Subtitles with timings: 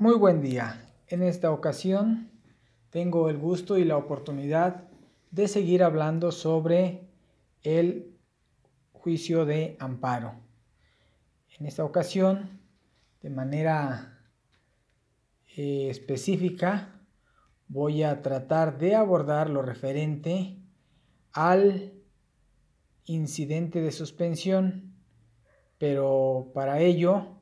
[0.00, 0.88] Muy buen día.
[1.08, 2.30] En esta ocasión
[2.90, 4.84] tengo el gusto y la oportunidad
[5.32, 7.08] de seguir hablando sobre
[7.64, 8.16] el
[8.92, 10.34] juicio de amparo.
[11.58, 12.60] En esta ocasión,
[13.22, 14.22] de manera
[15.56, 17.02] eh, específica,
[17.66, 20.62] voy a tratar de abordar lo referente
[21.32, 21.92] al
[23.04, 24.94] incidente de suspensión,
[25.76, 27.37] pero para ello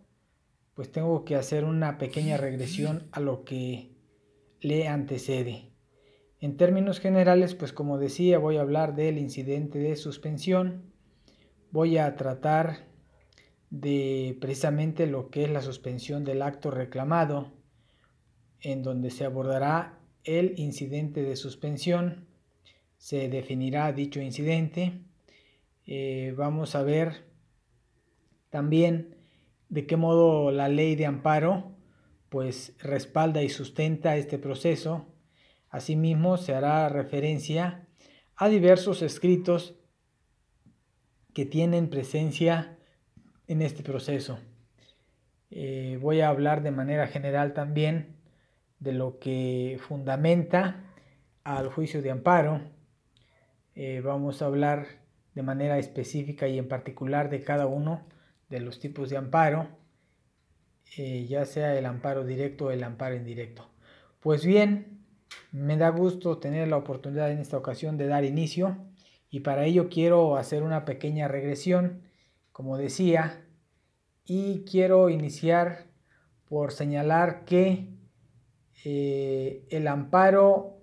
[0.77, 3.96] pues tengo que hacer una pequeña regresión a lo que
[4.61, 5.72] le antecede.
[6.39, 10.93] En términos generales, pues como decía, voy a hablar del incidente de suspensión.
[11.70, 12.89] Voy a tratar
[13.70, 17.54] de precisamente lo que es la suspensión del acto reclamado,
[18.61, 22.29] en donde se abordará el incidente de suspensión,
[22.98, 25.00] se definirá dicho incidente.
[25.86, 27.25] Eh, vamos a ver
[28.50, 29.15] también
[29.68, 31.76] de qué modo la ley de amparo
[32.28, 35.06] pues respalda y sustenta este proceso.
[35.70, 37.89] Asimismo, se hará referencia
[38.34, 39.75] a diversos escritos
[41.33, 42.78] que tienen presencia
[43.47, 44.39] en este proceso.
[45.50, 48.17] Eh, voy a hablar de manera general también
[48.80, 50.92] de lo que fundamenta
[51.45, 52.61] al juicio de amparo.
[53.75, 54.86] Eh, vamos a hablar
[55.34, 58.06] de manera específica y en particular de cada uno
[58.48, 59.69] de los tipos de amparo,
[60.97, 63.69] eh, ya sea el amparo directo o el amparo indirecto.
[64.20, 65.05] Pues bien,
[65.52, 68.77] me da gusto tener la oportunidad en esta ocasión de dar inicio
[69.30, 72.02] y para ello quiero hacer una pequeña regresión,
[72.52, 73.44] como decía,
[74.24, 75.86] y quiero iniciar
[76.48, 77.89] por señalar que
[78.84, 80.78] eh, el amparo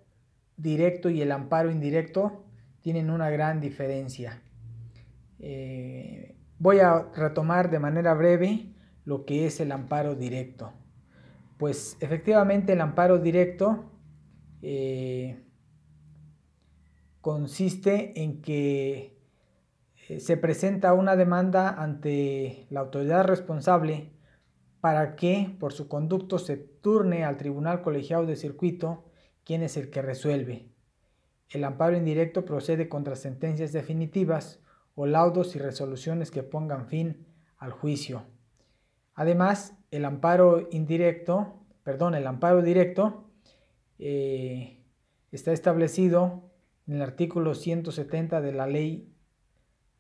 [0.58, 2.46] directo y el amparo indirecto
[2.82, 4.42] tienen una gran diferencia.
[5.40, 6.33] Eh,
[6.64, 10.72] Voy a retomar de manera breve lo que es el amparo directo.
[11.58, 13.92] Pues efectivamente el amparo directo
[14.62, 15.44] eh,
[17.20, 19.20] consiste en que
[20.08, 24.14] eh, se presenta una demanda ante la autoridad responsable
[24.80, 29.04] para que por su conducto se turne al tribunal colegiado de circuito
[29.44, 30.70] quien es el que resuelve.
[31.50, 34.63] El amparo indirecto procede contra sentencias definitivas
[34.96, 37.26] o laudos y resoluciones que pongan fin
[37.58, 38.24] al juicio.
[39.16, 43.30] Además, el amparo indirecto, perdón, el amparo directo
[44.00, 44.84] eh,
[45.32, 46.52] está establecido
[46.88, 49.10] en el artículo 170 de la ley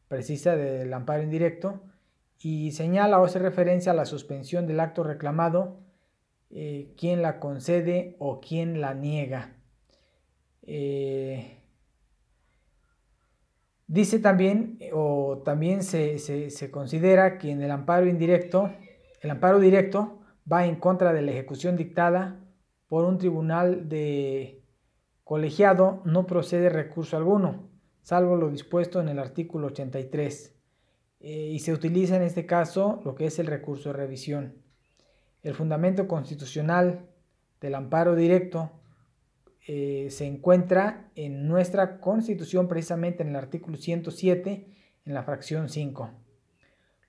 [0.07, 1.81] precisa del amparo indirecto
[2.39, 5.79] y señala o hace referencia a la suspensión del acto reclamado,
[6.49, 9.55] eh, quien la concede o quien la niega.
[10.63, 11.62] Eh,
[13.87, 18.71] Dice también, o también se, considera que en el amparo indirecto,
[19.21, 20.21] el amparo directo
[20.51, 22.39] va en contra de la ejecución dictada
[22.87, 24.63] por un tribunal de
[25.23, 27.69] colegiado, no procede recurso alguno,
[28.01, 30.55] salvo lo dispuesto en el artículo 83.
[31.19, 34.55] Eh, y se utiliza en este caso lo que es el recurso de revisión.
[35.41, 37.07] El fundamento constitucional
[37.61, 38.71] del amparo directo
[39.67, 44.67] eh, se encuentra en nuestra constitución precisamente en el artículo 107
[45.05, 46.09] en la fracción 5.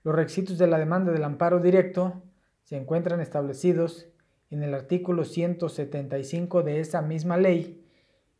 [0.03, 2.23] Los requisitos de la demanda del amparo directo
[2.63, 4.07] se encuentran establecidos
[4.49, 7.85] en el artículo 175 de esa misma ley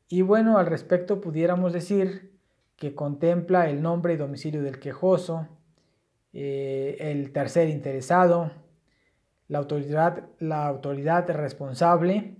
[0.07, 2.31] y bueno, al respecto pudiéramos decir
[2.75, 5.47] que contempla el nombre y domicilio del quejoso,
[6.33, 8.51] eh, el tercer interesado,
[9.47, 12.35] la autoridad, la autoridad responsable,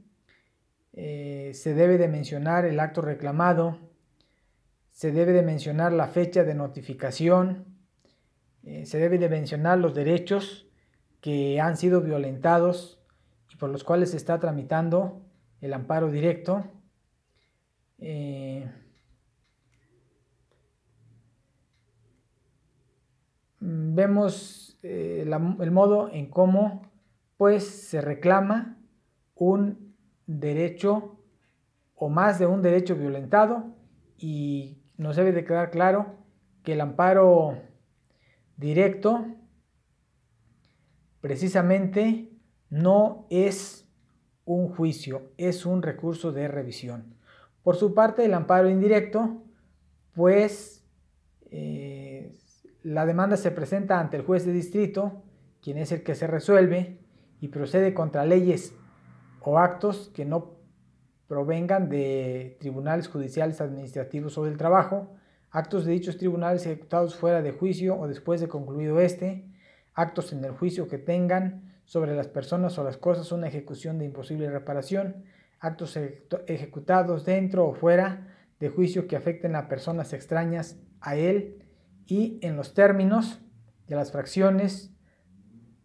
[0.98, 3.78] eh, se debe de mencionar el acto reclamado,
[4.92, 7.66] se debe de mencionar la fecha de notificación,
[8.64, 10.70] eh, se debe de mencionar los derechos
[11.20, 13.04] que han sido violentados
[13.52, 15.22] y por los cuales se está tramitando
[15.60, 16.64] el amparo directo.
[18.00, 18.72] Eh,
[23.60, 26.84] vemos el modo en cómo
[27.36, 28.78] pues se reclama
[29.34, 29.85] un
[30.28, 31.20] derecho
[31.96, 33.76] o más de un derecho violentado
[34.18, 36.16] y nos debe de quedar claro
[36.64, 37.58] que el amparo
[38.58, 39.26] directo
[41.22, 42.32] precisamente
[42.70, 43.88] no es
[44.46, 47.16] un juicio, es un recurso de revisión.
[47.64, 49.44] Por su parte, el amparo indirecto,
[50.14, 50.86] pues
[51.50, 52.32] eh,
[52.84, 55.24] la demanda se presenta ante el juez de distrito,
[55.62, 57.00] quien es el que se resuelve
[57.42, 58.76] y procede contra leyes
[59.46, 60.56] o actos que no
[61.28, 65.14] provengan de tribunales judiciales administrativos o del trabajo,
[65.52, 69.46] actos de dichos tribunales ejecutados fuera de juicio o después de concluido este,
[69.94, 74.06] actos en el juicio que tengan sobre las personas o las cosas una ejecución de
[74.06, 75.24] imposible reparación,
[75.60, 75.96] actos
[76.48, 81.64] ejecutados dentro o fuera de juicio que afecten a personas extrañas a él.
[82.08, 83.42] Y en los términos
[83.88, 84.92] de las fracciones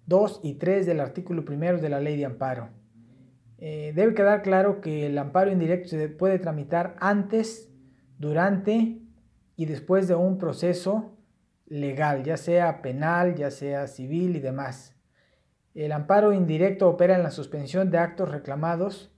[0.07, 2.80] 2 y 3 del artículo primero de la ley de amparo.
[3.61, 7.71] Eh, debe quedar claro que el amparo indirecto se puede tramitar antes,
[8.19, 8.99] durante
[9.57, 11.17] y después de un proceso
[11.67, 14.97] legal, ya sea penal, ya sea civil y demás.
[15.75, 19.13] El amparo indirecto opera en la suspensión de actos reclamados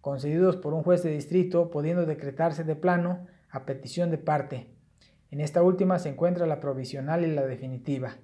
[0.00, 4.68] concedidos por un juez de distrito, pudiendo decretarse de plano a petición de parte.
[5.30, 8.16] En esta última se encuentra la provisional y la definitiva.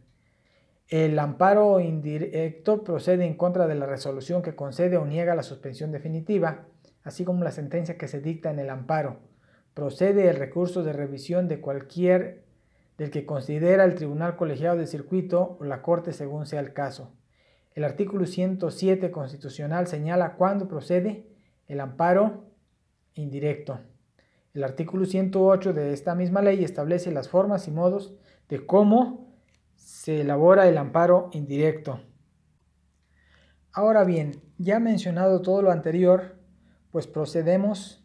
[0.89, 5.91] El amparo indirecto procede en contra de la resolución que concede o niega la suspensión
[5.91, 6.67] definitiva,
[7.03, 9.21] así como la sentencia que se dicta en el amparo.
[9.75, 12.45] Procede el recurso de revisión de cualquier
[12.99, 17.13] del que considera el Tribunal Colegiado de Circuito o la Corte según sea el caso.
[17.75, 21.27] El artículo 107 constitucional señala cuándo procede
[21.69, 22.45] el amparo
[23.15, 23.81] indirecto.
[24.53, 28.13] El artículo 108 de esta misma ley establece las formas y modos
[28.51, 29.32] de cómo
[29.85, 32.01] se elabora el amparo indirecto.
[33.73, 36.37] Ahora bien, ya mencionado todo lo anterior,
[36.91, 38.05] pues procedemos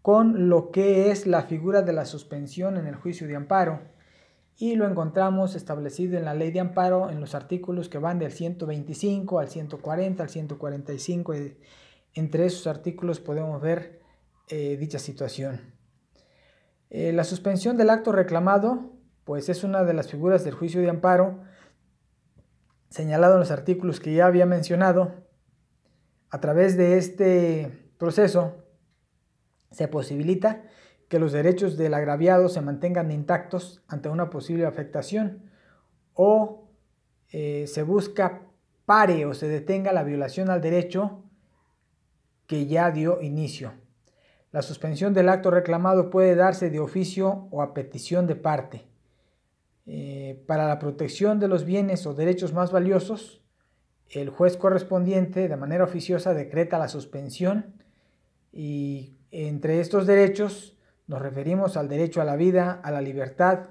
[0.00, 3.80] con lo que es la figura de la suspensión en el juicio de amparo
[4.56, 8.32] y lo encontramos establecido en la ley de amparo en los artículos que van del
[8.32, 11.34] 125 al 140 al 145.
[12.14, 14.00] Entre esos artículos podemos ver
[14.48, 15.74] eh, dicha situación.
[16.90, 18.97] Eh, la suspensión del acto reclamado,
[19.28, 21.40] pues es una de las figuras del juicio de amparo
[22.88, 25.16] señalado en los artículos que ya había mencionado.
[26.30, 28.64] A través de este proceso
[29.70, 30.62] se posibilita
[31.10, 35.50] que los derechos del agraviado se mantengan intactos ante una posible afectación
[36.14, 36.70] o
[37.28, 38.46] eh, se busca
[38.86, 41.22] pare o se detenga la violación al derecho
[42.46, 43.74] que ya dio inicio.
[44.52, 48.87] La suspensión del acto reclamado puede darse de oficio o a petición de parte.
[49.90, 53.40] Eh, para la protección de los bienes o derechos más valiosos,
[54.10, 57.82] el juez correspondiente de manera oficiosa decreta la suspensión
[58.52, 60.76] y entre estos derechos
[61.06, 63.70] nos referimos al derecho a la vida, a la libertad,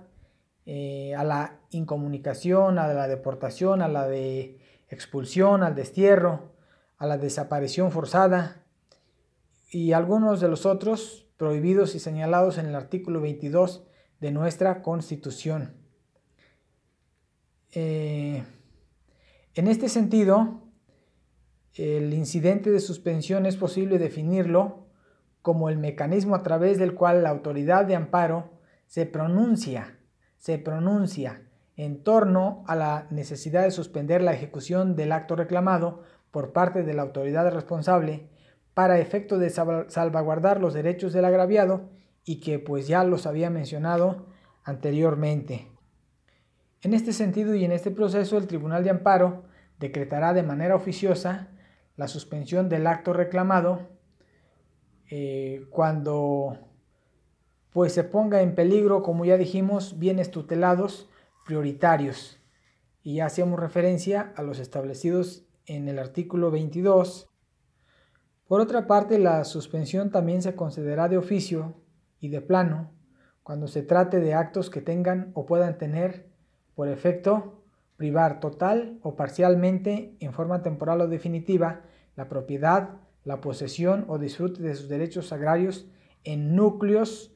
[0.65, 4.57] eh, a la incomunicación, a la deportación, a la de
[4.89, 6.51] expulsión, al destierro,
[6.97, 8.63] a la desaparición forzada
[9.69, 13.85] y algunos de los otros prohibidos y señalados en el artículo 22
[14.19, 15.76] de nuestra Constitución.
[17.79, 18.43] Eh,
[19.53, 20.63] en este sentido,
[21.75, 24.87] el incidente de suspensión es posible definirlo
[25.43, 28.49] como el mecanismo a través del cual la autoridad de amparo
[28.87, 29.99] se pronuncia,
[30.37, 31.43] se pronuncia
[31.75, 36.01] en torno a la necesidad de suspender la ejecución del acto reclamado
[36.31, 38.27] por parte de la autoridad responsable
[38.73, 41.91] para efecto de salvaguardar los derechos del agraviado
[42.25, 44.25] y que pues ya los había mencionado
[44.63, 45.76] anteriormente.
[46.83, 49.45] En este sentido y en este proceso el Tribunal de Amparo
[49.79, 51.49] decretará de manera oficiosa
[51.95, 53.89] la suspensión del acto reclamado
[55.09, 56.59] eh, cuando
[57.71, 61.09] pues se ponga en peligro, como ya dijimos, bienes tutelados
[61.45, 62.39] prioritarios.
[63.03, 67.29] Y ya hacemos referencia a los establecidos en el artículo 22.
[68.47, 71.75] Por otra parte, la suspensión también se concederá de oficio
[72.19, 72.91] y de plano
[73.43, 76.26] cuando se trate de actos que tengan o puedan tener
[76.77, 77.63] por efecto
[77.95, 81.81] privar total o parcialmente en forma temporal o definitiva
[82.15, 85.87] la propiedad, la posesión o disfrute de sus derechos agrarios
[86.23, 87.33] en núcleos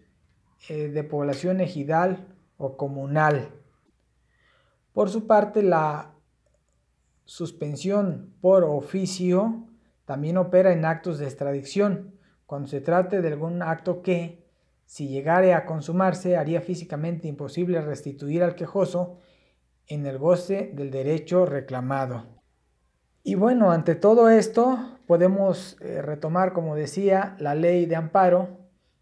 [0.69, 3.49] eh, de población ejidal o comunal.
[4.93, 6.13] Por su parte, la
[7.25, 9.65] suspensión por oficio
[10.05, 12.13] también opera en actos de extradición,
[12.45, 14.45] cuando se trate de algún acto que,
[14.85, 19.17] si llegare a consumarse, haría físicamente imposible restituir al quejoso
[19.93, 22.23] en el goce del derecho reclamado.
[23.23, 28.57] Y bueno, ante todo esto podemos eh, retomar, como decía, la ley de amparo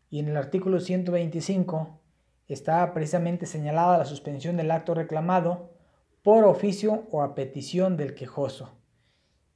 [0.09, 2.01] y en el artículo 125
[2.47, 5.69] está precisamente señalada la suspensión del acto reclamado
[6.23, 8.75] por oficio o a petición del quejoso.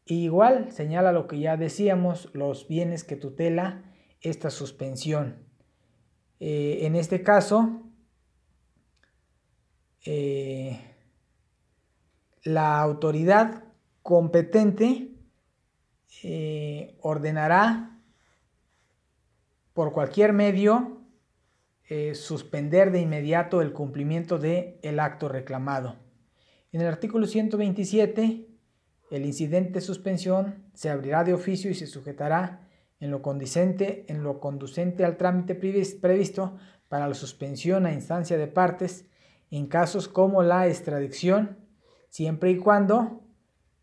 [0.05, 3.81] igual señala lo que ya decíamos, los bienes que tutela
[4.21, 5.37] esta suspensión.
[6.39, 7.81] Eh, en este caso,
[10.05, 10.92] eh,
[12.43, 13.63] la autoridad
[14.01, 15.11] competente
[16.23, 17.99] eh, ordenará
[19.73, 21.01] por cualquier medio
[21.89, 25.95] eh, suspender de inmediato el cumplimiento del el acto reclamado.
[26.71, 28.47] En el artículo 127
[29.11, 32.67] el incidente de suspensión se abrirá de oficio y se sujetará
[32.99, 36.57] en lo conducente, en lo conducente al trámite previsto
[36.87, 39.05] para la suspensión a instancia de partes
[39.51, 41.62] en casos como la extradición,
[42.13, 43.23] siempre y cuando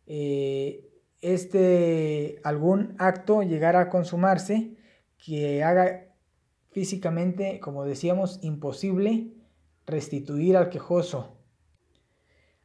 [0.07, 0.89] eh,
[1.21, 4.77] este, algún acto llegara a consumarse
[5.19, 6.15] que haga
[6.71, 9.33] físicamente, como decíamos, imposible
[9.85, 11.39] restituir al quejoso.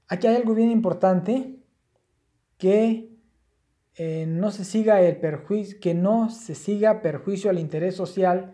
[0.08, 1.58] Aquí hay algo bien importante
[2.60, 3.10] que
[3.96, 8.54] eh, no se siga el perjuicio, que no se siga perjuicio al interés social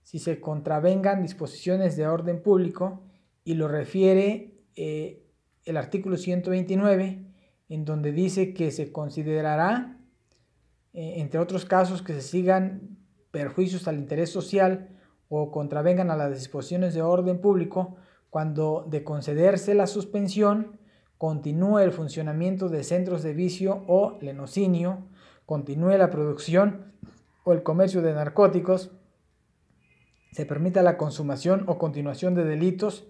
[0.00, 3.02] si se contravengan disposiciones de orden público
[3.44, 5.25] y lo refiere eh,
[5.66, 7.26] el artículo 129
[7.68, 9.98] en donde dice que se considerará,
[10.94, 12.96] eh, entre otros casos, que se sigan
[13.32, 14.96] perjuicios al interés social
[15.28, 17.96] o contravengan a las disposiciones de orden público
[18.30, 20.78] cuando de concederse la suspensión
[21.18, 25.08] continúe el funcionamiento de centros de vicio o lenocinio,
[25.46, 26.92] continúe la producción
[27.44, 28.92] o el comercio de narcóticos,
[30.32, 33.08] se permita la consumación o continuación de delitos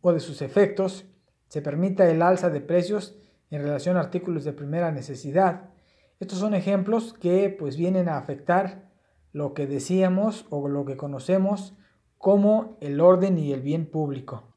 [0.00, 1.06] o de sus efectos,
[1.48, 3.16] se permita el alza de precios
[3.50, 5.70] en relación a artículos de primera necesidad.
[6.18, 8.90] Estos son ejemplos que pues vienen a afectar
[9.32, 11.76] lo que decíamos o lo que conocemos
[12.18, 14.54] como el orden y el bien público.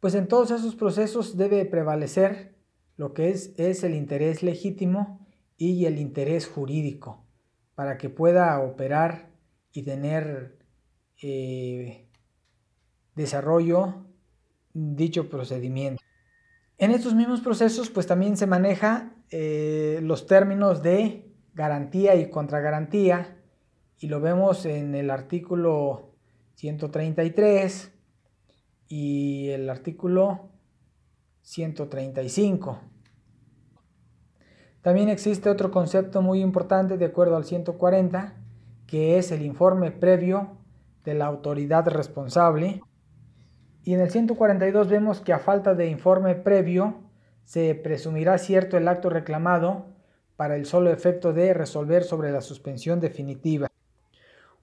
[0.00, 2.56] Pues en todos esos procesos debe prevalecer
[2.96, 7.24] lo que es, es el interés legítimo y el interés jurídico
[7.74, 9.30] para que pueda operar
[9.72, 10.58] y tener
[11.22, 12.08] eh,
[13.14, 14.06] desarrollo
[14.74, 16.02] dicho procedimiento.
[16.78, 23.38] En estos mismos procesos, pues también se maneja eh, los términos de garantía y contragarantía,
[23.98, 26.16] y lo vemos en el artículo
[26.54, 27.92] 133
[28.88, 30.50] y el artículo
[31.42, 32.80] 135.
[34.80, 38.34] También existe otro concepto muy importante de acuerdo al 140,
[38.88, 40.56] que es el informe previo
[41.04, 42.82] de la autoridad responsable
[43.84, 46.94] y en el 142 vemos que a falta de informe previo
[47.44, 49.86] se presumirá cierto el acto reclamado
[50.36, 53.68] para el solo efecto de resolver sobre la suspensión definitiva.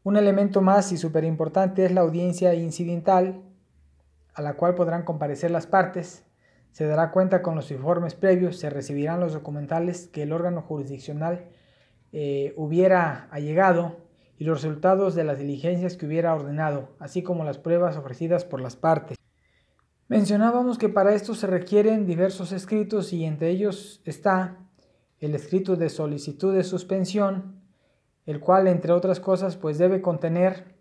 [0.04, 3.42] Un elemento más y súper importante es la audiencia incidental
[4.34, 6.24] a la cual podrán comparecer las partes.
[6.72, 11.46] Se dará cuenta con los informes previos, se recibirán los documentales que el órgano jurisdiccional
[12.14, 13.98] eh, hubiera allegado
[14.40, 18.62] y los resultados de las diligencias que hubiera ordenado, así como las pruebas ofrecidas por
[18.62, 19.18] las partes.
[20.08, 24.58] Mencionábamos que para esto se requieren diversos escritos y entre ellos está
[25.20, 27.62] el escrito de solicitud de suspensión,
[28.26, 30.74] el cual entre otras cosas pues debe contener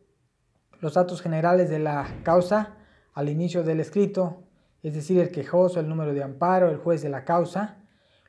[0.81, 2.77] los datos generales de la causa
[3.13, 4.45] al inicio del escrito,
[4.85, 7.79] es decir, el quejoso, el número de amparo, el juez de la causa,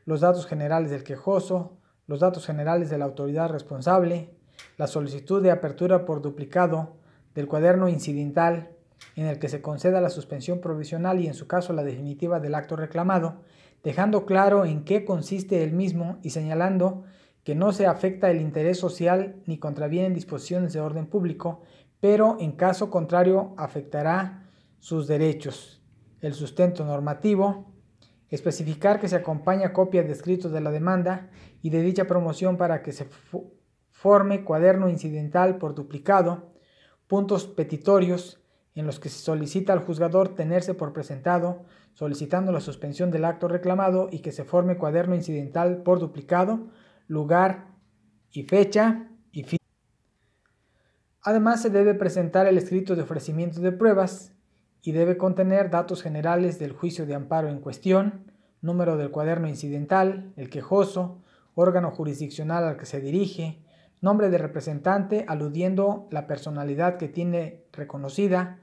[0.06, 4.39] los datos generales del quejoso, los datos generales de la autoridad responsable,
[4.78, 6.98] la solicitud de apertura por duplicado
[7.36, 8.70] del cuaderno incidental
[9.16, 12.56] en el que se conceda la suspensión provisional y en su caso la definitiva del
[12.56, 13.42] acto reclamado,
[13.84, 17.04] dejando claro en qué consiste el mismo y señalando
[17.44, 21.62] que no se afecta el interés social ni contravienen disposiciones de orden público,
[22.00, 24.50] pero en caso contrario afectará
[24.80, 25.82] sus derechos.
[26.22, 27.72] El sustento normativo,
[28.30, 31.30] especificar que se acompaña copia de escritos de la demanda
[31.62, 33.08] y de dicha promoción para que se
[34.00, 36.54] forme cuaderno incidental por duplicado,
[37.08, 38.42] puntos petitorios
[38.74, 41.66] en los que se solicita al juzgador tenerse por presentado,
[41.96, 46.70] solicitando la suspensión del acto reclamado y que se forme cuaderno incidental por duplicado,
[47.08, 47.76] lugar
[48.32, 49.60] y fecha y fin.
[51.22, 54.32] Además se debe presentar el escrito de ofrecimiento de pruebas
[54.82, 60.32] y debe contener datos generales del juicio de amparo en cuestión, número del cuaderno incidental,
[60.38, 61.22] el quejoso,
[61.54, 63.62] órgano jurisdiccional al que se dirige,
[64.02, 68.60] nombre de representante aludiendo la personalidad que tiene reconocida,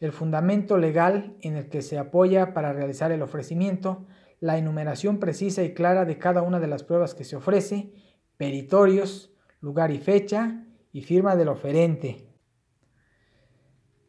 [0.00, 4.06] el fundamento legal en el que se apoya para realizar el ofrecimiento,
[4.40, 7.92] la enumeración precisa y clara de cada una de las pruebas que se ofrece,
[8.36, 12.26] peritorios, lugar y fecha y firma del oferente.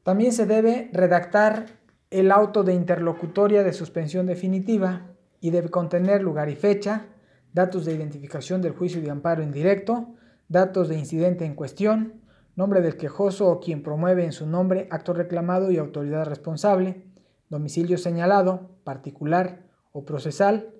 [0.04, 1.66] También se debe redactar
[2.10, 7.08] el auto de interlocutoria de suspensión definitiva y debe contener lugar y fecha,
[7.54, 10.16] datos de identificación del juicio de amparo indirecto,
[10.52, 12.22] datos de incidente en cuestión,
[12.58, 17.06] nombre del quejoso o quien promueve en su nombre acto reclamado y autoridad responsable,
[17.50, 20.74] domicilio señalado, particular o procesal,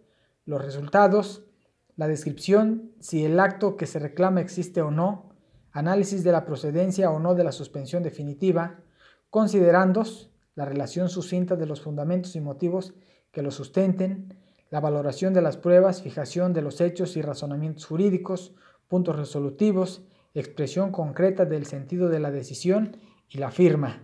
[0.46, 1.46] los resultados,
[1.96, 5.30] la descripción, si el acto que se reclama existe o no,
[5.72, 8.82] análisis de la procedencia o no de la suspensión definitiva,
[9.30, 12.94] considerandos, la relación sucinta de los fundamentos y motivos
[13.32, 14.38] que lo sustenten,
[14.70, 18.54] la valoración de las pruebas, fijación de los hechos y razonamientos jurídicos,
[18.92, 22.98] puntos resolutivos, expresión concreta del sentido de la decisión
[23.30, 24.04] y la firma.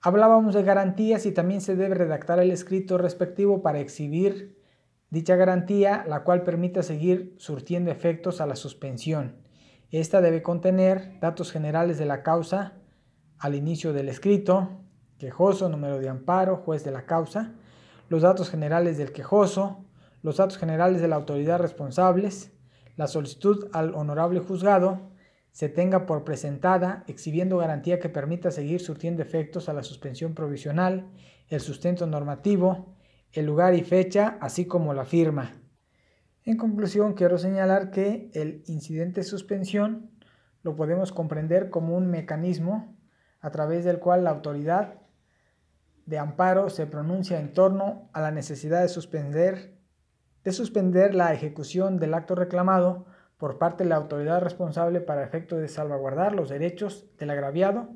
[0.00, 4.62] Hablábamos de garantías y también se debe redactar el escrito respectivo para exhibir
[5.10, 9.38] dicha garantía, la cual permita seguir surtiendo efectos a la suspensión.
[9.90, 12.74] Esta debe contener datos generales de la causa
[13.40, 14.84] al inicio del escrito,
[15.18, 17.54] quejoso, número de amparo, juez de la causa,
[18.08, 19.84] los datos generales del quejoso,
[20.22, 22.52] los datos generales de la autoridad responsables,
[22.96, 25.12] la solicitud al honorable juzgado,
[25.50, 31.10] se tenga por presentada, exhibiendo garantía que permita seguir surtiendo efectos a la suspensión provisional,
[31.48, 32.96] el sustento normativo,
[33.32, 35.52] el lugar y fecha, así como la firma.
[36.44, 40.10] En conclusión, quiero señalar que el incidente de suspensión
[40.62, 42.96] lo podemos comprender como un mecanismo
[43.40, 44.94] a través del cual la autoridad
[46.06, 49.76] de amparo se pronuncia en torno a la necesidad de suspender,
[50.44, 53.06] de suspender la ejecución del acto reclamado
[53.38, 57.90] por parte de la autoridad responsable para efecto de salvaguardar los derechos del agraviado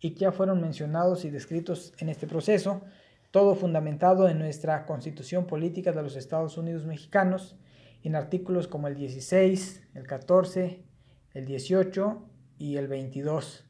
[0.00, 2.82] y que ya fueron mencionados y descritos en este proceso,
[3.30, 7.56] todo fundamentado en nuestra Constitución Política de los Estados Unidos Mexicanos,
[8.02, 10.84] en artículos como el 16, el 14,
[11.34, 12.22] el 18
[12.58, 13.66] y el 22,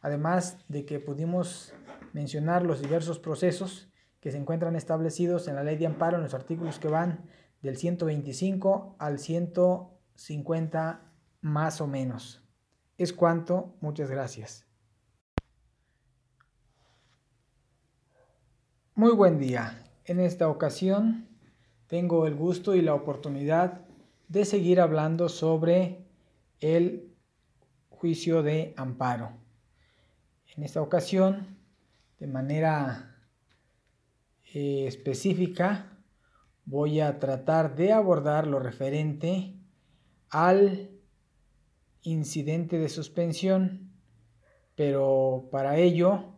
[0.00, 1.72] además de que pudimos
[2.12, 6.34] mencionar los diversos procesos que se encuentran establecidos en la ley de amparo en los
[6.34, 7.24] artículos que van
[7.62, 9.52] del 125 al 100
[10.14, 11.00] 50
[11.40, 12.42] más o menos.
[12.98, 14.66] Es cuanto, muchas gracias.
[18.94, 19.82] Muy buen día.
[20.04, 21.26] En esta ocasión
[21.86, 23.80] tengo el gusto y la oportunidad
[24.28, 26.04] de seguir hablando sobre
[26.60, 27.10] el
[27.88, 29.32] juicio de amparo.
[30.54, 31.56] En esta ocasión,
[32.18, 33.16] de manera
[34.52, 35.89] eh, específica,
[36.64, 39.54] voy a tratar de abordar lo referente
[40.30, 40.90] al
[42.02, 43.92] incidente de suspensión,
[44.76, 46.36] pero para ello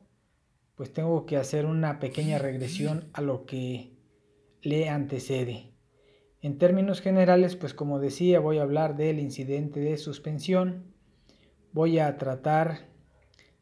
[0.75, 3.97] pues tengo que hacer una pequeña regresión a lo que
[4.62, 5.73] le antecede.
[6.40, 10.92] En términos generales, pues como decía, voy a hablar del incidente de suspensión,
[11.73, 12.88] voy a tratar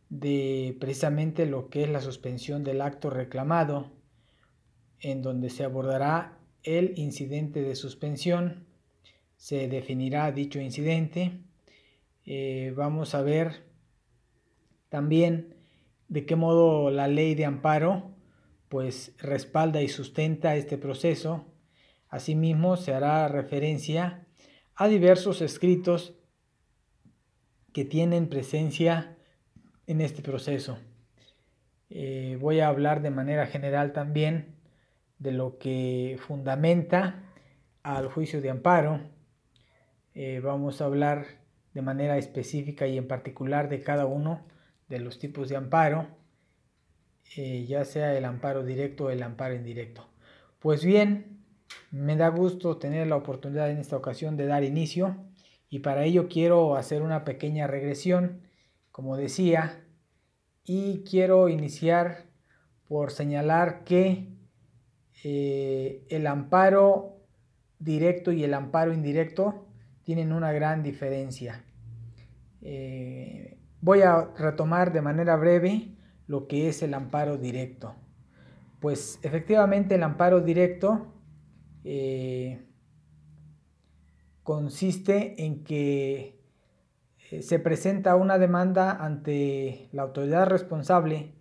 [0.08, 3.92] de precisamente lo que es la suspensión del acto reclamado,
[4.98, 8.66] en donde se abordará el incidente de suspensión,
[9.36, 11.32] se definirá dicho incidente.
[12.26, 13.64] Eh, vamos a ver
[14.88, 15.56] también
[16.08, 18.14] de qué modo la ley de amparo
[18.68, 21.46] pues respalda y sustenta este proceso.
[22.08, 24.26] Asimismo, se hará referencia
[24.76, 26.14] a diversos escritos
[27.72, 29.16] que tienen presencia
[29.86, 30.78] en este proceso.
[31.88, 34.59] Eh, voy a hablar de manera general también
[35.20, 37.22] de lo que fundamenta
[37.82, 39.00] al juicio de amparo,
[40.14, 41.26] eh, vamos a hablar
[41.72, 44.40] de manera específica y en particular de cada uno
[44.88, 46.08] de los tipos de amparo,
[47.36, 50.08] eh, ya sea el amparo directo o el amparo indirecto.
[50.58, 51.44] Pues bien,
[51.90, 55.16] me da gusto tener la oportunidad en esta ocasión de dar inicio
[55.68, 58.40] y para ello quiero hacer una pequeña regresión,
[58.90, 59.84] como decía,
[60.64, 62.24] y quiero iniciar
[62.88, 64.39] por señalar que
[65.22, 67.18] eh, el amparo
[67.78, 69.66] directo y el amparo indirecto
[70.02, 71.64] tienen una gran diferencia.
[72.62, 75.94] Eh, voy a retomar de manera breve
[76.26, 77.94] lo que es el amparo directo.
[78.80, 81.12] Pues efectivamente el amparo directo
[81.84, 82.66] eh,
[84.42, 86.40] consiste en que
[87.42, 91.34] se presenta una demanda ante la autoridad responsable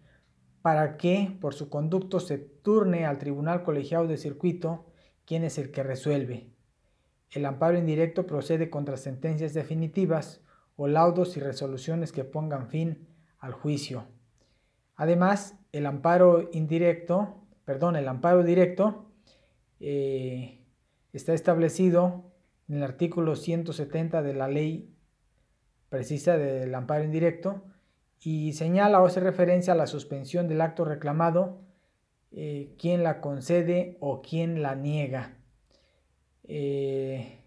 [0.61, 2.37] para que por su conducto se
[2.69, 4.85] turne al tribunal colegiado de circuito
[5.25, 6.51] quien es el que resuelve.
[7.31, 10.43] El amparo indirecto procede contra sentencias definitivas
[10.75, 13.07] o laudos y resoluciones que pongan fin
[13.39, 14.05] al juicio.
[14.95, 19.09] Además, el amparo indirecto, perdón, el amparo directo
[19.79, 20.63] eh,
[21.11, 22.31] está establecido
[22.67, 24.95] en el artículo 170 de la ley
[25.89, 27.63] precisa del amparo indirecto
[28.19, 31.67] y señala o hace referencia a la suspensión del acto reclamado,
[32.31, 35.37] eh, quien la concede o quien la niega.
[36.43, 37.43] Eh,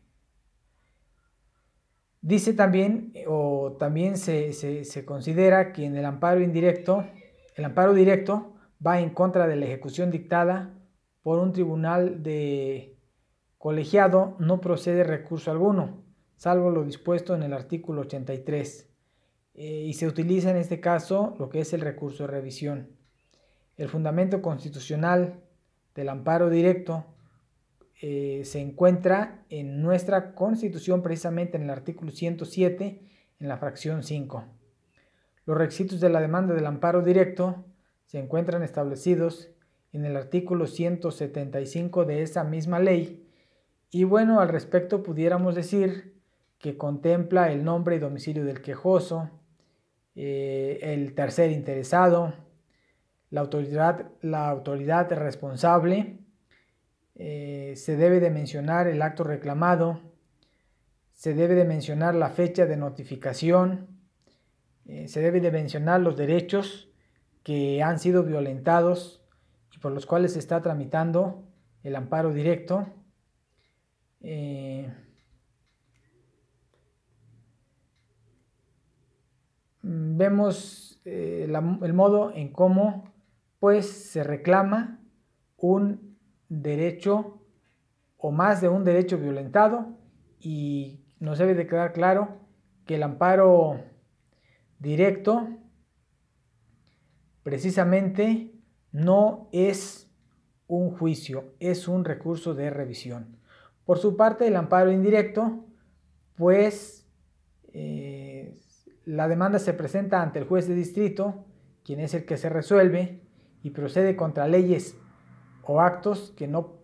[2.21, 7.05] dice también, eh, o también se, se, considera que en el amparo indirecto,
[7.57, 10.75] el amparo directo va en contra de la ejecución dictada
[11.23, 12.97] por un tribunal de
[13.59, 16.05] colegiado, no procede recurso alguno,
[16.37, 18.89] salvo lo dispuesto en el artículo 83.
[19.55, 22.97] Eh, y se utiliza en este caso lo que es el recurso de revisión.
[23.77, 25.41] El fundamento constitucional
[25.95, 27.05] del amparo directo
[28.01, 33.01] eh, se encuentra en nuestra Constitución, precisamente en el artículo 107,
[33.39, 34.45] en la fracción 5.
[35.47, 37.65] Los requisitos de la demanda del amparo directo
[38.07, 39.51] se encuentran establecidos
[39.93, 43.29] en el artículo 175 de esa misma ley.
[43.91, 46.15] Y bueno, al respecto pudiéramos decir
[46.59, 49.31] que contempla el nombre y domicilio del quejoso,
[50.15, 52.35] eh, el tercer interesado,
[53.33, 56.19] la autoridad, la autoridad responsable,
[57.15, 60.01] eh, se debe de mencionar el acto reclamado,
[61.15, 63.89] se debe de mencionar la fecha de notificación,
[64.85, 66.91] eh, se debe de mencionar los derechos
[67.43, 69.25] que han sido violentados
[69.75, 71.43] y por los cuales se está tramitando
[71.85, 72.87] el amparo directo.
[74.21, 74.93] Eh,
[79.81, 83.12] vemos el modo en cómo
[83.63, 84.99] pues se reclama
[85.57, 87.45] un derecho
[88.17, 90.01] o más de un derecho violentado
[90.41, 92.41] y nos debe de quedar claro
[92.87, 93.81] que el amparo
[94.81, 95.47] directo
[97.45, 98.53] precisamente
[98.91, 100.13] no es
[100.67, 103.39] un juicio, es un recurso de revisión.
[103.85, 105.67] Por su parte, el amparo indirecto,
[106.35, 107.09] pues
[107.73, 108.59] eh,
[109.05, 111.45] la demanda se presenta ante el juez de distrito,
[111.85, 113.22] quien es el que se resuelve
[113.63, 114.97] y procede contra leyes
[115.63, 116.81] o actos que no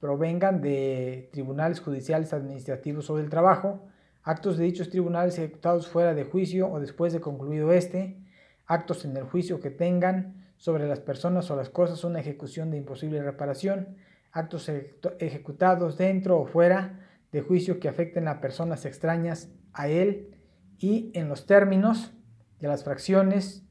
[0.00, 3.86] provengan de tribunales judiciales, administrativos o del trabajo,
[4.22, 8.18] actos de dichos tribunales ejecutados fuera de juicio o después de concluido este,
[8.66, 12.78] actos en el juicio que tengan sobre las personas o las cosas una ejecución de
[12.78, 13.96] imposible reparación,
[14.32, 14.70] actos
[15.18, 17.00] ejecutados dentro o fuera
[17.32, 20.36] de juicio que afecten a personas extrañas a él
[20.78, 22.12] y en los términos
[22.60, 23.64] de las fracciones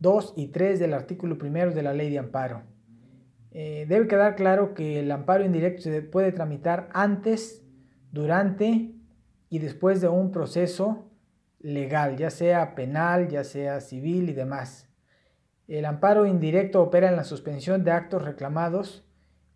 [0.00, 2.62] 2 y 3 del artículo primero de la ley de amparo.
[3.50, 7.64] Eh, debe quedar claro que el amparo indirecto se puede tramitar antes,
[8.12, 8.94] durante
[9.50, 11.10] y después de un proceso
[11.58, 14.88] legal, ya sea penal, ya sea civil y demás.
[15.66, 19.04] El amparo indirecto opera en la suspensión de actos reclamados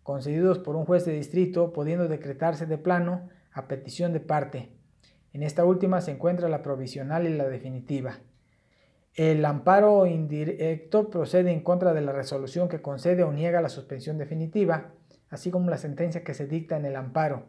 [0.03, 4.75] concedidos por un juez de distrito, pudiendo decretarse de plano a petición de parte.
[5.31, 8.19] En esta última se encuentra la provisional y la definitiva.
[9.15, 14.17] El amparo indirecto procede en contra de la resolución que concede o niega la suspensión
[14.17, 14.91] definitiva,
[15.29, 17.45] así como la sentencia que se dicta en el amparo.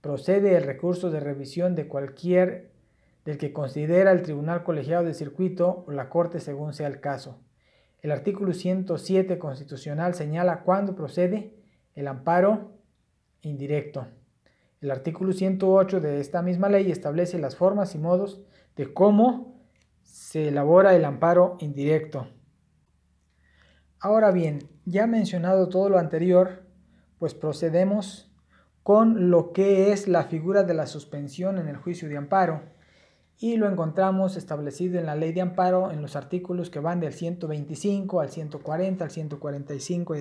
[0.00, 2.72] Procede el recurso de revisión de cualquier
[3.24, 7.38] del que considera el Tribunal Colegiado de Circuito o la Corte según sea el caso.
[8.02, 11.54] El artículo 107 constitucional señala cuándo procede
[11.94, 12.72] el amparo
[13.40, 14.08] indirecto.
[14.80, 18.42] El artículo 108 de esta misma ley establece las formas y modos
[18.76, 19.53] de cómo
[20.14, 22.28] se elabora el amparo indirecto.
[23.98, 26.62] Ahora bien, ya mencionado todo lo anterior,
[27.18, 28.32] pues procedemos
[28.84, 32.62] con lo que es la figura de la suspensión en el juicio de amparo
[33.40, 37.12] y lo encontramos establecido en la ley de amparo en los artículos que van del
[37.12, 40.14] 125 al 140 al 145.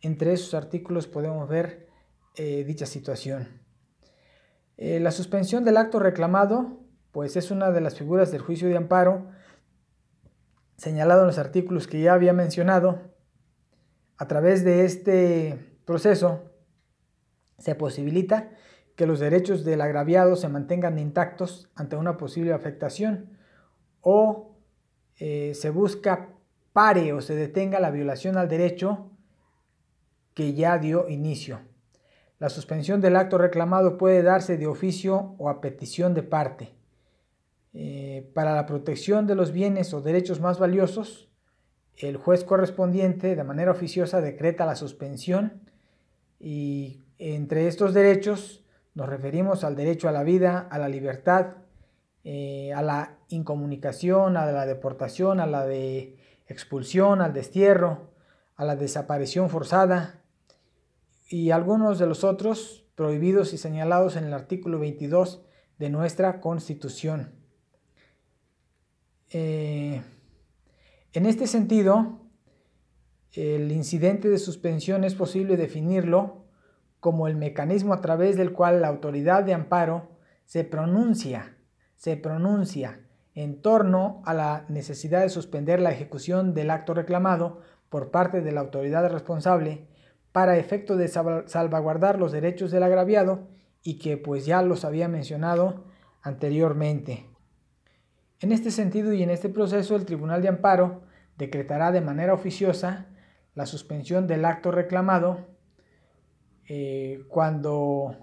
[0.00, 1.88] Entre esos artículos podemos ver
[2.36, 3.48] eh, dicha situación.
[4.78, 6.80] Eh, la suspensión del acto reclamado
[7.12, 9.26] pues es una de las figuras del juicio de amparo
[10.76, 13.00] señalado en los artículos que ya había mencionado.
[14.16, 16.50] A través de este proceso
[17.58, 18.50] se posibilita
[18.96, 23.38] que los derechos del agraviado se mantengan intactos ante una posible afectación
[24.00, 24.56] o
[25.18, 26.30] eh, se busca
[26.72, 29.10] pare o se detenga la violación al derecho
[30.34, 31.60] que ya dio inicio.
[32.38, 36.79] La suspensión del acto reclamado puede darse de oficio o a petición de parte.
[37.72, 41.28] Eh, para la protección de los bienes o derechos más valiosos,
[41.96, 45.60] el juez correspondiente de manera oficiosa decreta la suspensión
[46.40, 51.58] y entre estos derechos nos referimos al derecho a la vida, a la libertad,
[52.24, 58.10] eh, a la incomunicación, a la deportación, a la de expulsión, al destierro,
[58.56, 60.22] a la desaparición forzada
[61.28, 65.42] y algunos de los otros prohibidos y señalados en el artículo 22
[65.78, 67.39] de nuestra Constitución.
[69.30, 70.02] Eh,
[71.12, 72.20] en este sentido,
[73.32, 76.44] el incidente de suspensión es posible definirlo
[76.98, 80.10] como el mecanismo a través del cual la autoridad de amparo
[80.44, 81.56] se pronuncia,
[81.96, 83.00] se pronuncia
[83.34, 88.52] en torno a la necesidad de suspender la ejecución del acto reclamado por parte de
[88.52, 89.86] la autoridad responsable
[90.32, 93.48] para efecto de salvaguardar los derechos del agraviado
[93.82, 95.84] y que pues ya los había mencionado
[96.22, 97.26] anteriormente.
[98.40, 101.02] En este sentido y en este proceso, el Tribunal de Amparo
[101.36, 103.06] decretará de manera oficiosa
[103.54, 105.46] la suspensión del acto reclamado
[106.66, 108.16] eh, cuando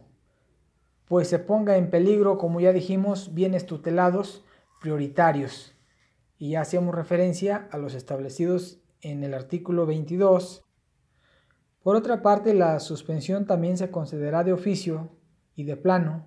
[1.07, 4.43] pues se ponga en peligro, como ya dijimos, bienes tutelados
[4.81, 5.75] prioritarios.
[6.39, 10.65] Y ya hacíamos referencia a los establecidos en el artículo 22.
[11.83, 15.11] Por otra parte, la suspensión también se concederá de oficio
[15.55, 16.25] y de plano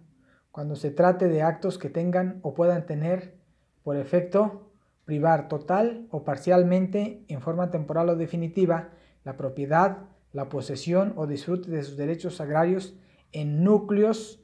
[0.52, 3.39] cuando se trate de actos que tengan o puedan tener
[3.82, 4.70] por efecto
[5.04, 8.90] privar total o parcialmente en forma temporal o definitiva
[9.24, 12.94] la propiedad, la posesión o disfrute de sus derechos agrarios
[13.32, 14.40] en núcleos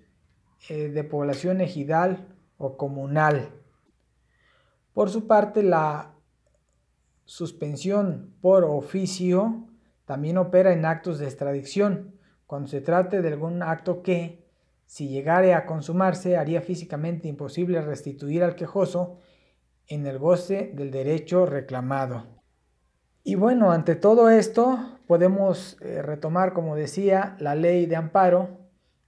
[0.69, 3.51] eh, de población ejidal o comunal.
[4.93, 6.15] Por su parte, la
[7.25, 9.69] suspensión por oficio
[10.05, 12.15] también opera en actos de extradición,
[12.47, 14.47] cuando se trate de algún acto que,
[14.87, 19.19] si llegare a consumarse, haría físicamente imposible restituir al quejoso
[19.89, 22.27] en el goce del derecho reclamado.
[23.25, 28.61] Y bueno, ante todo esto podemos eh, retomar, como decía, la ley de amparo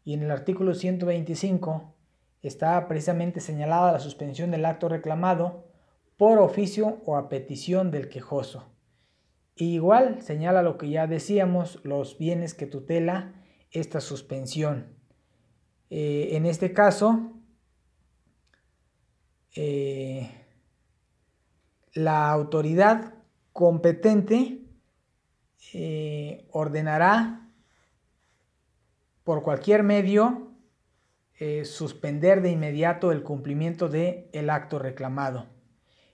[0.05, 1.95] y en el artículo 125
[2.43, 5.69] está precisamente señalada la suspensión del acto reclamado
[6.17, 8.73] por oficio o a petición del quejoso.
[9.55, 13.35] igual señala lo que ya decíamos, los bienes que tutela
[13.71, 14.97] esta suspensión.
[15.91, 17.33] Eh, en este caso,
[19.55, 20.31] eh,
[21.99, 23.15] la autoridad
[23.53, 24.63] competente
[25.75, 27.51] eh, ordenará
[29.25, 30.45] por cualquier medio
[31.65, 35.47] suspender de inmediato el cumplimiento del el acto reclamado.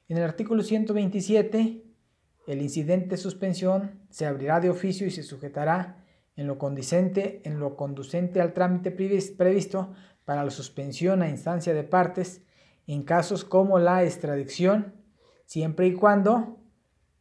[0.09, 1.83] En el artículo 127,
[2.47, 6.05] el incidente de suspensión se abrirá de oficio y se sujetará
[6.37, 9.95] en lo conducente, en lo conducente al trámite previsto
[10.25, 12.43] para la suspensión a instancia de partes
[12.87, 15.04] en casos como la extradición,
[15.45, 16.59] siempre y cuando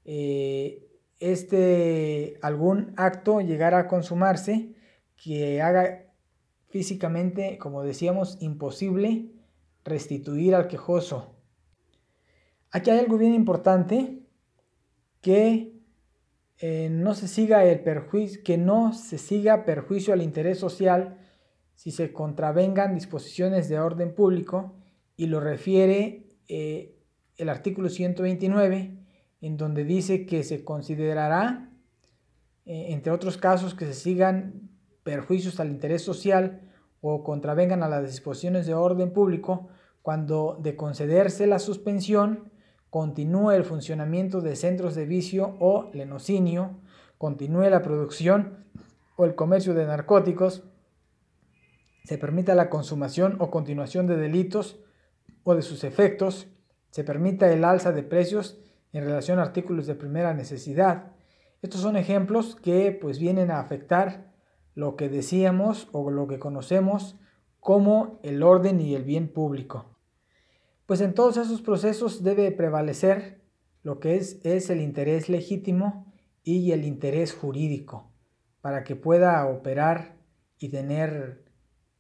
[0.06, 0.88] eh,
[1.20, 4.76] este, algún acto llegara a consumarse
[5.16, 6.12] que haga
[6.70, 9.32] físicamente, como decíamos, imposible
[9.86, 11.36] restituir al quejoso.
[12.72, 14.24] Aquí hay algo bien importante
[15.22, 15.74] que
[16.58, 21.18] eh, no se siga el perjuicio, que no se siga perjuicio al interés social
[21.76, 24.76] si se contravengan disposiciones de orden público
[25.16, 26.96] y lo refiere eh,
[27.38, 28.98] el artículo 129
[29.42, 31.70] en donde dice que se considerará
[32.66, 34.70] eh, entre otros casos que se sigan
[35.04, 36.62] perjuicios al interés social
[37.02, 39.68] o contravengan a las disposiciones de orden público
[40.02, 42.52] cuando de concederse la suspensión
[42.90, 46.80] continúe el funcionamiento de centros de vicio o lenocinio,
[47.18, 48.68] continúe la producción
[49.16, 50.64] o el comercio de narcóticos,
[52.04, 54.80] se permita la consumación o continuación de delitos
[55.44, 56.48] o de sus efectos,
[56.94, 58.58] se permita el alza de precios
[58.94, 61.12] en relación a artículos de primera necesidad.
[61.62, 64.32] Estos son ejemplos que pues vienen a afectar
[64.74, 67.20] lo que decíamos o lo que conocemos
[67.60, 69.94] como el orden y el bien público
[70.86, 73.42] pues en todos esos procesos debe prevalecer
[73.84, 78.12] lo que es, es el interés legítimo y el interés jurídico
[78.62, 80.18] para que pueda operar
[80.58, 81.46] y tener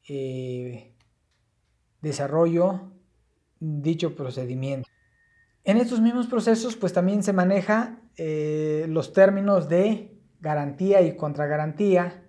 [0.07, 0.95] eh,
[2.01, 2.92] desarrollo
[3.63, 4.89] dicho procedimiento.
[5.63, 12.23] En estos mismos procesos pues también se maneja eh, los términos de garantía y contragarantía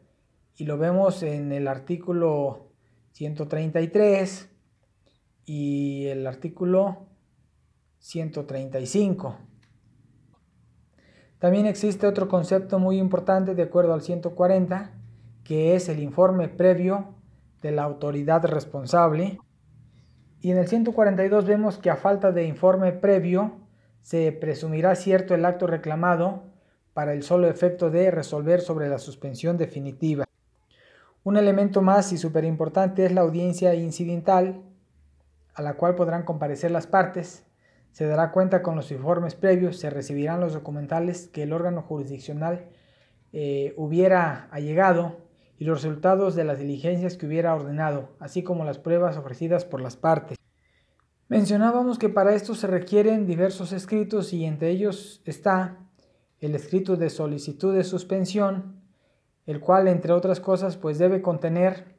[0.56, 2.70] y lo vemos en el artículo
[3.12, 4.48] 133
[5.46, 7.08] y el artículo
[7.98, 9.36] 135.
[11.38, 14.92] También existe otro concepto muy importante de acuerdo al 140,
[15.42, 17.14] que es el informe previo
[17.60, 19.38] de la autoridad responsable.
[20.44, 23.52] Y en el 142 vemos que a falta de informe previo
[24.02, 26.42] se presumirá cierto el acto reclamado
[26.92, 30.26] para el solo efecto de resolver sobre la suspensión definitiva.
[31.22, 34.60] Un elemento más y súper importante es la audiencia incidental,
[35.54, 37.46] a la cual podrán comparecer las partes,
[37.92, 42.66] se dará cuenta con los informes previos, se recibirán los documentales que el órgano jurisdiccional
[43.32, 45.23] eh, hubiera allegado
[45.58, 49.80] y los resultados de las diligencias que hubiera ordenado, así como las pruebas ofrecidas por
[49.80, 50.38] las partes.
[51.28, 55.78] Mencionábamos que para esto se requieren diversos escritos y entre ellos está
[56.40, 58.82] el escrito de solicitud de suspensión,
[59.46, 61.96] el cual entre otras cosas pues debe contener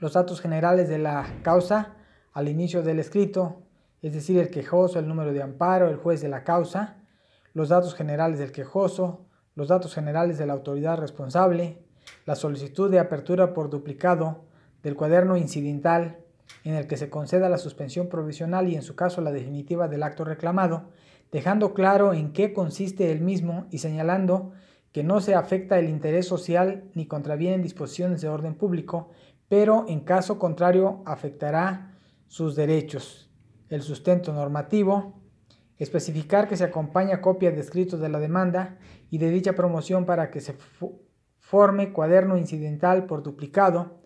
[0.00, 1.94] los datos generales de la causa,
[2.32, 3.62] al inicio del escrito,
[4.00, 6.96] es decir, el quejoso, el número de amparo, el juez de la causa,
[7.54, 11.81] los datos generales del quejoso, los datos generales de la autoridad responsable,
[12.24, 14.44] la solicitud de apertura por duplicado
[14.82, 16.18] del cuaderno incidental
[16.64, 20.02] en el que se conceda la suspensión provisional y en su caso la definitiva del
[20.02, 20.90] acto reclamado,
[21.30, 24.52] dejando claro en qué consiste el mismo y señalando
[24.92, 29.10] que no se afecta el interés social ni contravienen disposiciones de orden público,
[29.48, 33.30] pero en caso contrario afectará sus derechos.
[33.68, 35.20] El sustento normativo,
[35.78, 38.78] especificar que se acompaña copia de escritos de la demanda
[39.10, 40.54] y de dicha promoción para que se
[41.52, 44.00] forme cuaderno incidental por duplicado,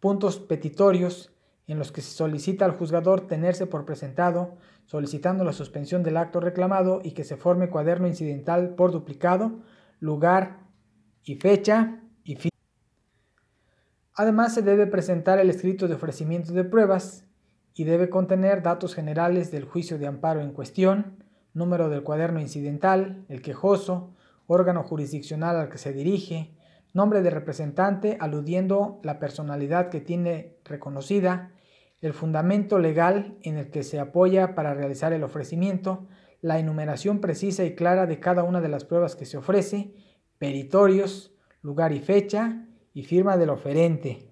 [0.00, 1.30] puntos petitorios
[1.66, 4.56] en los que se solicita al juzgador tenerse por presentado,
[4.86, 9.60] solicitando la suspensión del acto reclamado y que se forme cuaderno incidental por duplicado,
[10.00, 10.60] lugar
[11.22, 12.50] y fecha y fin.
[14.14, 17.26] Además se debe presentar el escrito de ofrecimiento de pruebas
[17.74, 23.26] y debe contener datos generales del juicio de amparo en cuestión, número del cuaderno incidental,
[23.28, 24.14] el quejoso,
[24.46, 26.55] órgano jurisdiccional al que se dirige,
[26.96, 31.52] nombre de representante aludiendo la personalidad que tiene reconocida,
[32.00, 36.06] el fundamento legal en el que se apoya para realizar el ofrecimiento,
[36.40, 39.92] la enumeración precisa y clara de cada una de las pruebas que se ofrece,
[40.38, 44.30] peritorios, lugar y fecha y firma del oferente.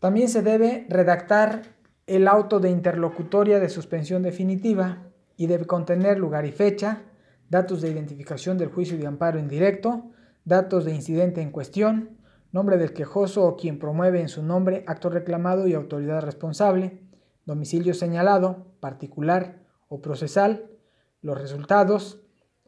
[0.00, 1.62] También se debe redactar
[2.08, 7.02] el auto de interlocutoria de suspensión definitiva y debe contener lugar y fecha,
[7.48, 10.10] datos de identificación del juicio de amparo indirecto,
[10.44, 12.18] datos de incidente en cuestión,
[12.52, 17.00] nombre del quejoso o quien promueve en su nombre acto reclamado y autoridad responsable,
[17.46, 20.70] domicilio señalado, particular o procesal,
[21.22, 22.20] los resultados,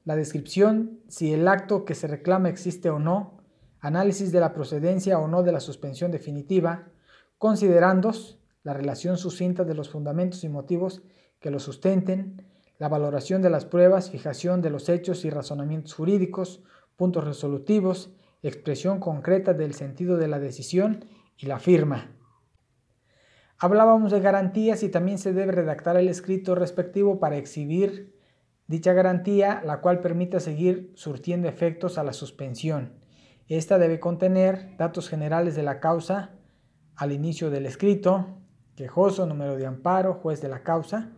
[0.05, 3.39] la descripción, si el acto que se reclama existe o no,
[3.81, 6.89] análisis de la procedencia o no de la suspensión definitiva,
[7.39, 11.03] considerandos, la relación sucinta de los fundamentos y motivos
[11.41, 12.43] que lo sustenten,
[12.79, 16.63] la valoración de las pruebas, fijación de los hechos y razonamientos jurídicos,
[16.97, 22.13] puntos resolutivos, expresión concreta del sentido de la decisión y la firma.
[23.59, 28.15] Hablábamos de garantías y también se debe redactar el escrito respectivo para exhibir
[28.67, 32.99] dicha garantía, la cual permita seguir surtiendo efectos a la suspensión.
[33.49, 36.31] Esta debe contener datos generales de la causa
[36.97, 38.27] al inicio del escrito,
[38.75, 41.13] quejoso, número de amparo, juez de la causa,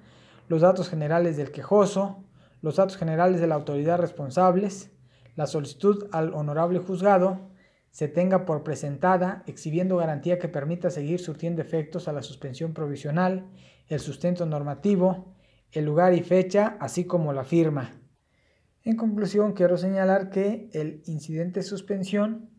[0.48, 2.24] los datos generales del quejoso,
[2.62, 4.90] los datos generales de la autoridad responsables,
[5.36, 7.50] la solicitud al honorable juzgado
[7.90, 13.48] se tenga por presentada, exhibiendo garantía que permita seguir surtiendo efectos a la suspensión provisional,
[13.88, 15.34] el sustento normativo,
[15.72, 17.92] el lugar y fecha, así como la firma.
[18.84, 22.50] En conclusión, quiero señalar que el incidente de suspensión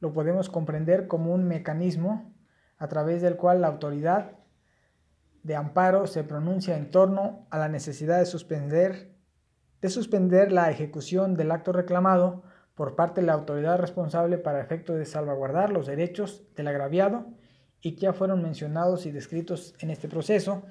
[0.00, 2.34] lo podemos comprender como un mecanismo
[2.78, 4.38] a través del cual la autoridad
[5.42, 9.13] de amparo se pronuncia en torno a la necesidad de suspender
[9.84, 12.42] de suspender la ejecución del acto reclamado
[12.74, 17.26] por parte de la autoridad responsable para efecto de salvaguardar los derechos del agraviado
[17.82, 20.62] y que ya fueron mencionados y descritos en este proceso,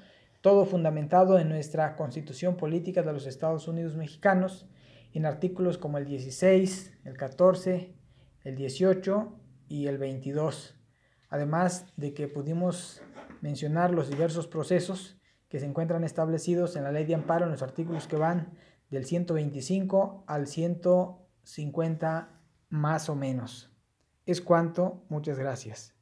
[0.41, 4.67] todo fundamentado en nuestra Constitución Política de los Estados Unidos Mexicanos,
[5.13, 7.95] en artículos como el 16, el 14,
[8.41, 9.31] el 18
[9.67, 10.75] y el 22,
[11.29, 13.03] además de que pudimos
[13.41, 17.61] mencionar los diversos procesos que se encuentran establecidos en la ley de amparo en los
[17.61, 18.57] artículos que van
[18.93, 22.29] del 125 al 150
[22.69, 23.71] más o menos.
[24.25, 25.95] Es cuanto, muchas gracias.